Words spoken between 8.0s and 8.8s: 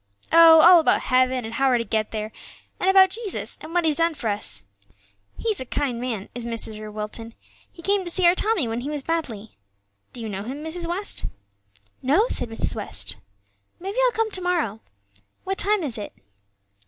to see our Tommy when